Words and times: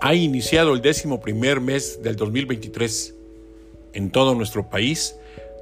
ha 0.00 0.14
iniciado 0.14 0.74
el 0.74 0.82
décimo 0.82 1.20
primer 1.20 1.60
mes 1.60 2.02
del 2.02 2.16
2023. 2.16 3.14
En 3.92 4.10
todo 4.10 4.34
nuestro 4.34 4.68
país, 4.68 5.16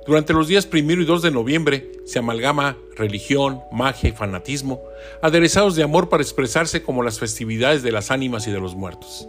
durante 0.07 0.33
los 0.33 0.49
días 0.49 0.67
primero 0.67 1.01
y 1.01 1.05
2 1.05 1.23
de 1.23 1.31
noviembre 1.31 1.93
se 2.05 2.19
amalgama 2.19 2.77
religión, 2.97 3.61
magia 3.73 4.11
y 4.11 4.13
fanatismo, 4.13 4.83
aderezados 5.23 5.77
de 5.77 5.83
amor 5.83 6.09
para 6.09 6.23
expresarse 6.23 6.83
como 6.83 7.03
las 7.03 7.19
festividades 7.19 7.83
de 7.83 7.93
las 7.93 8.11
ánimas 8.11 8.47
y 8.47 8.51
de 8.51 8.61
los 8.61 8.75
muertos. 8.75 9.29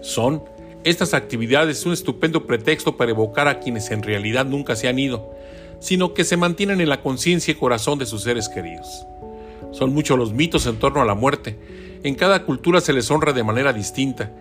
Son 0.00 0.42
estas 0.84 1.14
actividades 1.14 1.84
un 1.86 1.92
estupendo 1.92 2.46
pretexto 2.46 2.96
para 2.96 3.10
evocar 3.10 3.46
a 3.46 3.60
quienes 3.60 3.90
en 3.90 4.02
realidad 4.02 4.46
nunca 4.46 4.74
se 4.74 4.88
han 4.88 4.98
ido, 4.98 5.34
sino 5.80 6.14
que 6.14 6.24
se 6.24 6.36
mantienen 6.36 6.80
en 6.80 6.88
la 6.88 7.02
conciencia 7.02 7.52
y 7.52 7.56
corazón 7.56 7.98
de 7.98 8.06
sus 8.06 8.22
seres 8.22 8.48
queridos. 8.48 9.06
Son 9.72 9.92
muchos 9.92 10.18
los 10.18 10.32
mitos 10.32 10.66
en 10.66 10.78
torno 10.78 11.00
a 11.00 11.04
la 11.04 11.14
muerte. 11.14 11.56
En 12.02 12.14
cada 12.14 12.44
cultura 12.44 12.80
se 12.80 12.92
les 12.92 13.10
honra 13.10 13.32
de 13.32 13.44
manera 13.44 13.72
distinta. 13.72 14.32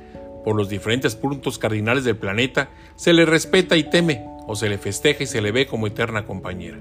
Por 0.44 0.56
los 0.56 0.70
diferentes 0.70 1.16
puntos 1.16 1.58
cardinales 1.58 2.04
del 2.04 2.18
planeta 2.18 2.70
se 2.96 3.14
le 3.14 3.26
respeta 3.26 3.76
y 3.76 3.84
teme, 3.84 4.26
o 4.48 4.56
se 4.56 4.70
le 4.70 4.78
festeja 4.78 5.24
y 5.24 5.28
se 5.28 5.42
le 5.42 5.52
ve 5.52 5.68
como 5.68 5.88
eterna 5.88 6.26
compañera. 6.26 6.78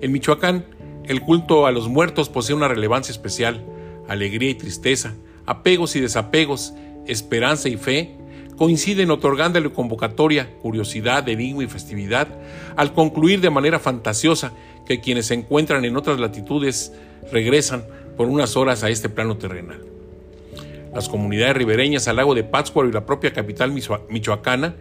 En 0.00 0.12
Michoacán, 0.12 0.64
el 1.04 1.20
culto 1.20 1.66
a 1.66 1.72
los 1.72 1.88
muertos 1.88 2.28
posee 2.28 2.54
una 2.54 2.68
relevancia 2.68 3.12
especial. 3.12 3.64
Alegría 4.08 4.50
y 4.50 4.54
tristeza, 4.54 5.14
apegos 5.46 5.94
y 5.94 6.00
desapegos, 6.00 6.72
esperanza 7.06 7.68
y 7.68 7.76
fe 7.76 8.16
coinciden 8.60 9.10
otorgándole 9.10 9.70
convocatoria, 9.70 10.50
curiosidad, 10.60 11.26
enigma 11.30 11.64
y 11.64 11.66
festividad, 11.66 12.28
al 12.76 12.92
concluir 12.92 13.40
de 13.40 13.48
manera 13.48 13.78
fantasiosa 13.78 14.52
que 14.84 15.00
quienes 15.00 15.28
se 15.28 15.34
encuentran 15.34 15.84
en 15.86 15.96
otras 15.96 16.20
latitudes 16.20 16.92
regresan 17.32 17.84
por 18.20 18.28
unas 18.28 18.54
horas 18.54 18.84
a 18.84 18.90
este 18.90 19.08
plano 19.08 19.38
terrenal. 19.38 19.82
Las 20.94 21.08
comunidades 21.08 21.56
ribereñas 21.56 22.06
al 22.06 22.16
lago 22.16 22.34
de 22.34 22.44
Pátzcuaro 22.44 22.86
y 22.86 22.92
la 22.92 23.06
propia 23.06 23.32
capital 23.32 23.72
michoacana 23.72 24.76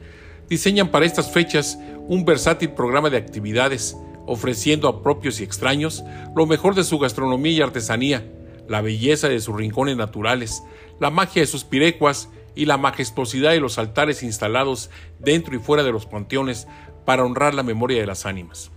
diseñan 0.50 0.90
para 0.90 1.06
estas 1.06 1.32
fechas 1.32 1.80
un 2.10 2.26
versátil 2.26 2.72
programa 2.72 3.10
de 3.10 3.16
actividades, 3.16 3.96
ofreciendo 4.26 4.90
a 4.90 5.02
propios 5.02 5.40
y 5.40 5.46
extraños 5.46 6.04
lo 6.36 6.48
mejor 6.48 6.76
de 6.76 6.84
su 6.84 7.00
gastronomía 7.00 7.54
y 7.54 7.62
artesanía, 7.62 8.30
la 8.68 8.82
belleza 8.82 9.30
de 9.30 9.40
sus 9.40 9.56
rincones 9.56 9.96
naturales, 9.96 10.62
la 11.00 11.10
magia 11.10 11.42
de 11.42 11.48
sus 11.48 11.64
pirecuas 11.64 12.28
y 12.56 12.66
la 12.66 12.76
majestuosidad 12.76 13.52
de 13.52 13.62
los 13.62 13.78
altares 13.78 14.22
instalados 14.22 14.90
dentro 15.18 15.56
y 15.56 15.60
fuera 15.60 15.84
de 15.84 15.94
los 15.94 16.06
panteones 16.06 16.68
para 17.06 17.24
honrar 17.24 17.54
la 17.54 17.64
memoria 17.64 18.02
de 18.02 18.06
las 18.06 18.26
ánimas. 18.26 18.70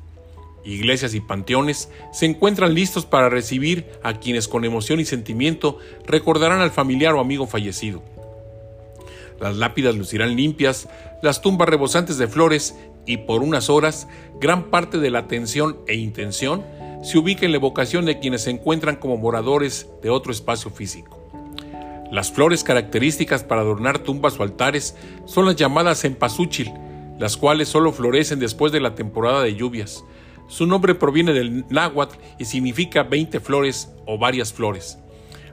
Iglesias 0.64 1.14
y 1.14 1.20
panteones 1.20 1.90
se 2.12 2.26
encuentran 2.26 2.74
listos 2.74 3.04
para 3.04 3.28
recibir 3.28 3.86
a 4.02 4.14
quienes 4.14 4.48
con 4.48 4.64
emoción 4.64 5.00
y 5.00 5.04
sentimiento 5.04 5.78
recordarán 6.06 6.60
al 6.60 6.70
familiar 6.70 7.14
o 7.14 7.20
amigo 7.20 7.46
fallecido. 7.46 8.02
Las 9.40 9.56
lápidas 9.56 9.96
lucirán 9.96 10.36
limpias, 10.36 10.88
las 11.20 11.42
tumbas 11.42 11.68
rebosantes 11.68 12.16
de 12.18 12.28
flores 12.28 12.76
y 13.06 13.16
por 13.18 13.42
unas 13.42 13.70
horas 13.70 14.06
gran 14.40 14.70
parte 14.70 14.98
de 14.98 15.10
la 15.10 15.20
atención 15.20 15.78
e 15.88 15.96
intención 15.96 16.64
se 17.02 17.18
ubica 17.18 17.44
en 17.44 17.50
la 17.50 17.58
evocación 17.58 18.04
de 18.04 18.20
quienes 18.20 18.42
se 18.42 18.50
encuentran 18.50 18.96
como 18.96 19.16
moradores 19.16 19.88
de 20.02 20.10
otro 20.10 20.30
espacio 20.30 20.70
físico. 20.70 21.18
Las 22.12 22.30
flores 22.30 22.62
características 22.62 23.42
para 23.42 23.62
adornar 23.62 23.98
tumbas 23.98 24.38
o 24.38 24.42
altares 24.42 24.94
son 25.24 25.46
las 25.46 25.56
llamadas 25.56 26.04
empasúchil, 26.04 26.70
las 27.18 27.36
cuales 27.36 27.68
solo 27.68 27.92
florecen 27.92 28.38
después 28.38 28.70
de 28.70 28.80
la 28.80 28.94
temporada 28.94 29.42
de 29.42 29.56
lluvias. 29.56 30.04
Su 30.52 30.66
nombre 30.66 30.94
proviene 30.94 31.32
del 31.32 31.64
náhuatl 31.70 32.18
y 32.38 32.44
significa 32.44 33.04
20 33.04 33.40
flores 33.40 33.90
o 34.04 34.18
varias 34.18 34.52
flores. 34.52 34.98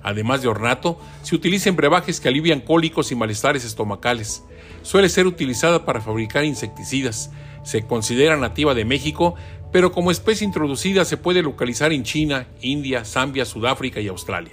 Además 0.04 0.42
de 0.42 0.50
ornato, 0.50 1.00
se 1.24 1.36
utiliza 1.36 1.70
en 1.70 1.78
brebajes 1.78 2.20
que 2.20 2.28
alivian 2.28 2.60
cólicos 2.60 3.10
y 3.14 3.16
malestares 3.16 3.64
estomacales. 3.64 4.44
Suele 4.82 5.08
ser 5.08 5.26
utilizada 5.26 5.86
para 5.86 6.02
fabricar 6.02 6.44
insecticidas. 6.44 7.32
Se 7.64 7.84
considera 7.84 8.36
nativa 8.36 8.74
de 8.74 8.84
México, 8.84 9.36
pero 9.72 9.94
como 9.94 10.12
especie 10.12 10.46
introducida 10.46 11.06
se 11.06 11.16
puede 11.16 11.44
localizar 11.44 11.94
en 11.94 12.04
China, 12.04 12.48
India, 12.60 13.06
Zambia, 13.06 13.46
Sudáfrica 13.46 14.02
y 14.02 14.10
Australia. 14.10 14.52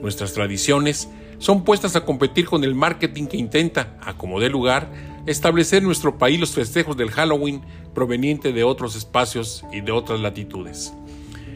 Nuestras 0.00 0.32
tradiciones 0.32 1.10
son 1.36 1.62
puestas 1.62 1.94
a 1.94 2.06
competir 2.06 2.46
con 2.46 2.64
el 2.64 2.74
marketing 2.74 3.26
que 3.26 3.36
intenta, 3.36 3.98
a 4.00 4.16
como 4.16 4.40
dé 4.40 4.48
lugar, 4.48 4.88
establecer 5.26 5.78
en 5.78 5.84
nuestro 5.84 6.18
país 6.18 6.38
los 6.38 6.52
festejos 6.52 6.96
del 6.96 7.10
Halloween 7.10 7.62
proveniente 7.94 8.52
de 8.52 8.64
otros 8.64 8.96
espacios 8.96 9.64
y 9.72 9.80
de 9.80 9.92
otras 9.92 10.20
latitudes. 10.20 10.92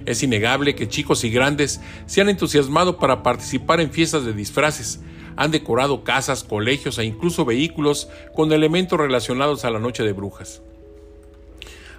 Es 0.07 0.23
innegable 0.23 0.75
que 0.75 0.89
chicos 0.89 1.25
y 1.25 1.31
grandes 1.31 1.81
se 2.07 2.21
han 2.21 2.29
entusiasmado 2.29 2.99
para 2.99 3.23
participar 3.23 3.81
en 3.81 3.91
fiestas 3.91 4.25
de 4.25 4.33
disfraces, 4.33 5.01
han 5.37 5.51
decorado 5.51 6.05
casas, 6.05 6.43
colegios 6.43 6.99
e 6.99 7.05
incluso 7.05 7.45
vehículos 7.45 8.09
con 8.35 8.53
elementos 8.53 8.99
relacionados 8.99 9.65
a 9.65 9.71
la 9.71 9.79
noche 9.79 10.03
de 10.03 10.13
brujas. 10.13 10.63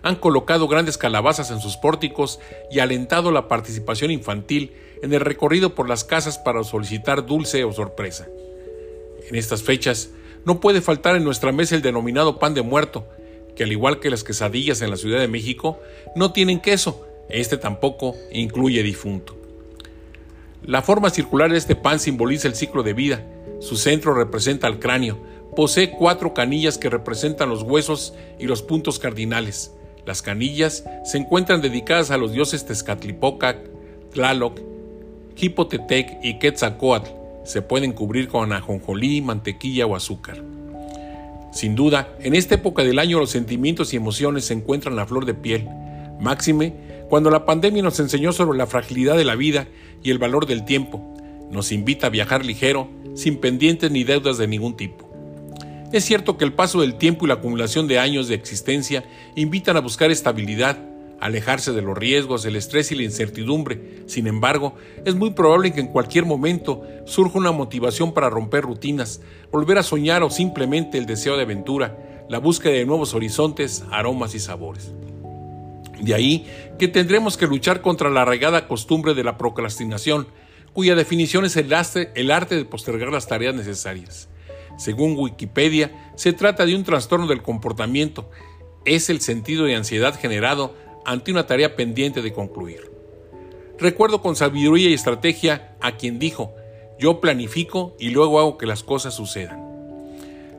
Han 0.03 0.15
colocado 0.15 0.67
grandes 0.67 0.97
calabazas 0.97 1.51
en 1.51 1.61
sus 1.61 1.77
pórticos 1.77 2.39
y 2.71 2.79
alentado 2.79 3.31
la 3.31 3.47
participación 3.47 4.11
infantil 4.11 4.73
en 5.01 5.13
el 5.13 5.21
recorrido 5.21 5.75
por 5.75 5.87
las 5.87 6.03
casas 6.03 6.39
para 6.39 6.63
solicitar 6.63 7.25
dulce 7.25 7.63
o 7.63 7.71
sorpresa. 7.71 8.27
En 9.29 9.35
estas 9.35 9.63
fechas 9.63 10.09
no 10.45 10.59
puede 10.59 10.81
faltar 10.81 11.15
en 11.15 11.23
nuestra 11.23 11.51
mesa 11.51 11.75
el 11.75 11.81
denominado 11.81 12.39
pan 12.39 12.53
de 12.53 12.61
muerto, 12.61 13.07
que 13.55 13.63
al 13.63 13.71
igual 13.71 13.99
que 13.99 14.09
las 14.09 14.23
quesadillas 14.23 14.81
en 14.81 14.89
la 14.89 14.97
Ciudad 14.97 15.19
de 15.19 15.27
México, 15.27 15.79
no 16.15 16.31
tienen 16.31 16.59
queso, 16.59 17.05
este 17.29 17.57
tampoco 17.57 18.15
incluye 18.31 18.83
difunto. 18.83 19.37
La 20.63 20.81
forma 20.81 21.09
circular 21.09 21.51
de 21.51 21.57
este 21.57 21.75
pan 21.75 21.99
simboliza 21.99 22.47
el 22.47 22.55
ciclo 22.55 22.83
de 22.83 22.93
vida, 22.93 23.25
su 23.59 23.77
centro 23.77 24.13
representa 24.13 24.67
el 24.67 24.79
cráneo, 24.79 25.19
posee 25.55 25.91
cuatro 25.91 26.33
canillas 26.33 26.77
que 26.77 26.89
representan 26.89 27.49
los 27.49 27.63
huesos 27.63 28.13
y 28.39 28.45
los 28.45 28.61
puntos 28.61 28.99
cardinales. 28.99 29.71
Las 30.05 30.21
canillas 30.21 30.83
se 31.05 31.17
encuentran 31.17 31.61
dedicadas 31.61 32.09
a 32.09 32.17
los 32.17 32.31
dioses 32.31 32.65
Tezcatlipoca, 32.65 33.57
Tlaloc 34.11 34.59
Hipotetec 35.35 36.19
y 36.23 36.39
Quetzalcoatl 36.39 37.20
se 37.43 37.61
pueden 37.61 37.93
cubrir 37.93 38.27
con 38.27 38.53
ajonjolí, 38.53 39.21
mantequilla 39.21 39.85
o 39.85 39.95
azúcar. 39.95 40.43
Sin 41.51 41.75
duda, 41.75 42.15
en 42.19 42.33
esta 42.35 42.55
época 42.55 42.83
del 42.83 42.99
año 42.99 43.19
los 43.19 43.31
sentimientos 43.31 43.93
y 43.93 43.97
emociones 43.97 44.45
se 44.45 44.53
encuentran 44.53 44.97
a 44.99 45.05
flor 45.05 45.25
de 45.25 45.33
piel, 45.33 45.67
máxime 46.19 46.73
cuando 47.09 47.29
la 47.29 47.45
pandemia 47.45 47.83
nos 47.83 47.99
enseñó 47.99 48.31
sobre 48.31 48.57
la 48.57 48.67
fragilidad 48.67 49.17
de 49.17 49.25
la 49.25 49.35
vida 49.35 49.67
y 50.01 50.11
el 50.11 50.17
valor 50.17 50.45
del 50.45 50.63
tiempo, 50.63 51.13
nos 51.51 51.73
invita 51.73 52.07
a 52.07 52.09
viajar 52.09 52.45
ligero, 52.45 52.89
sin 53.15 53.37
pendientes 53.37 53.91
ni 53.91 54.05
deudas 54.05 54.37
de 54.37 54.47
ningún 54.47 54.77
tipo. 54.77 55.11
Es 55.91 56.05
cierto 56.05 56.37
que 56.37 56.45
el 56.45 56.53
paso 56.53 56.79
del 56.79 56.95
tiempo 56.95 57.25
y 57.25 57.27
la 57.27 57.33
acumulación 57.35 57.87
de 57.87 57.99
años 57.99 58.29
de 58.29 58.35
existencia 58.35 59.03
invitan 59.35 59.75
a 59.75 59.81
buscar 59.81 60.09
estabilidad, 60.09 60.77
alejarse 61.21 61.71
de 61.71 61.81
los 61.81 61.97
riesgos, 61.97 62.43
el 62.45 62.55
estrés 62.55 62.91
y 62.91 62.95
la 62.95 63.03
incertidumbre. 63.03 64.03
Sin 64.07 64.27
embargo, 64.27 64.73
es 65.05 65.15
muy 65.15 65.31
probable 65.31 65.71
que 65.71 65.79
en 65.79 65.87
cualquier 65.87 66.25
momento 66.25 66.83
surja 67.05 67.37
una 67.37 67.51
motivación 67.51 68.13
para 68.13 68.29
romper 68.29 68.63
rutinas, 68.63 69.21
volver 69.51 69.77
a 69.77 69.83
soñar 69.83 70.23
o 70.23 70.29
simplemente 70.29 70.97
el 70.97 71.05
deseo 71.05 71.37
de 71.37 71.43
aventura, 71.43 72.25
la 72.27 72.39
búsqueda 72.39 72.73
de 72.73 72.85
nuevos 72.85 73.13
horizontes, 73.13 73.85
aromas 73.91 74.35
y 74.35 74.39
sabores. 74.39 74.91
De 76.01 76.15
ahí 76.15 76.47
que 76.79 76.87
tendremos 76.87 77.37
que 77.37 77.45
luchar 77.45 77.81
contra 77.81 78.09
la 78.09 78.23
arraigada 78.23 78.67
costumbre 78.67 79.13
de 79.13 79.23
la 79.23 79.37
procrastinación, 79.37 80.27
cuya 80.73 80.95
definición 80.95 81.45
es 81.45 81.55
el 81.55 81.71
arte, 81.73 82.55
de 82.55 82.65
postergar 82.65 83.11
las 83.11 83.27
tareas 83.27 83.53
necesarias. 83.53 84.27
Según 84.77 85.15
Wikipedia, 85.15 86.11
se 86.15 86.33
trata 86.33 86.65
de 86.65 86.75
un 86.75 86.83
trastorno 86.83 87.27
del 87.27 87.43
comportamiento. 87.43 88.31
Es 88.85 89.11
el 89.11 89.21
sentido 89.21 89.65
de 89.65 89.75
ansiedad 89.75 90.17
generado 90.17 90.73
ante 91.05 91.31
una 91.31 91.47
tarea 91.47 91.75
pendiente 91.75 92.21
de 92.21 92.33
concluir. 92.33 92.91
Recuerdo 93.77 94.21
con 94.21 94.35
sabiduría 94.35 94.89
y 94.89 94.93
estrategia 94.93 95.75
a 95.81 95.97
quien 95.97 96.19
dijo, 96.19 96.53
yo 96.99 97.19
planifico 97.19 97.95
y 97.99 98.09
luego 98.09 98.39
hago 98.39 98.57
que 98.57 98.67
las 98.67 98.83
cosas 98.83 99.15
sucedan. 99.15 99.59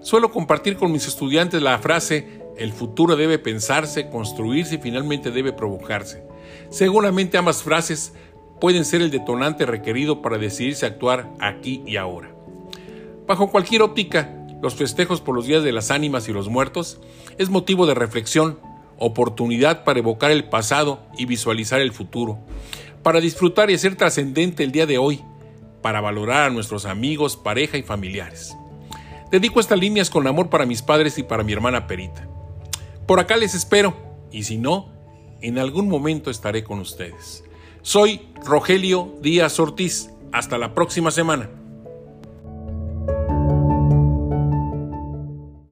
Suelo 0.00 0.32
compartir 0.32 0.76
con 0.76 0.90
mis 0.90 1.06
estudiantes 1.06 1.62
la 1.62 1.78
frase, 1.78 2.42
el 2.58 2.72
futuro 2.72 3.14
debe 3.14 3.38
pensarse, 3.38 4.10
construirse 4.10 4.74
y 4.74 4.78
finalmente 4.78 5.30
debe 5.30 5.52
provocarse. 5.52 6.24
Seguramente 6.70 7.38
ambas 7.38 7.62
frases 7.62 8.12
pueden 8.60 8.84
ser 8.84 9.02
el 9.02 9.10
detonante 9.10 9.66
requerido 9.66 10.20
para 10.20 10.38
decidirse 10.38 10.86
a 10.86 10.88
actuar 10.88 11.32
aquí 11.38 11.82
y 11.86 11.96
ahora. 11.96 12.34
Bajo 13.26 13.50
cualquier 13.50 13.82
óptica, 13.82 14.36
los 14.60 14.74
festejos 14.74 15.20
por 15.20 15.34
los 15.34 15.46
días 15.46 15.62
de 15.62 15.72
las 15.72 15.90
ánimas 15.90 16.28
y 16.28 16.32
los 16.32 16.48
muertos 16.48 17.00
es 17.38 17.50
motivo 17.50 17.86
de 17.86 17.94
reflexión 17.94 18.58
oportunidad 19.02 19.84
para 19.84 19.98
evocar 19.98 20.30
el 20.30 20.44
pasado 20.44 21.00
y 21.18 21.26
visualizar 21.26 21.80
el 21.80 21.92
futuro, 21.92 22.38
para 23.02 23.20
disfrutar 23.20 23.70
y 23.70 23.74
hacer 23.74 23.96
trascendente 23.96 24.64
el 24.64 24.72
día 24.72 24.86
de 24.86 24.98
hoy, 24.98 25.20
para 25.82 26.00
valorar 26.00 26.44
a 26.44 26.50
nuestros 26.50 26.86
amigos, 26.86 27.36
pareja 27.36 27.76
y 27.76 27.82
familiares. 27.82 28.56
Dedico 29.30 29.60
estas 29.60 29.78
líneas 29.78 30.10
con 30.10 30.26
amor 30.26 30.50
para 30.50 30.66
mis 30.66 30.82
padres 30.82 31.18
y 31.18 31.22
para 31.22 31.42
mi 31.42 31.52
hermana 31.52 31.86
Perita. 31.86 32.28
Por 33.06 33.18
acá 33.18 33.36
les 33.36 33.54
espero, 33.54 33.94
y 34.30 34.44
si 34.44 34.58
no, 34.58 34.92
en 35.40 35.58
algún 35.58 35.88
momento 35.88 36.30
estaré 36.30 36.62
con 36.62 36.78
ustedes. 36.78 37.44
Soy 37.82 38.28
Rogelio 38.44 39.14
Díaz 39.20 39.58
Ortiz. 39.58 40.10
Hasta 40.32 40.56
la 40.56 40.74
próxima 40.74 41.10
semana. 41.10 41.61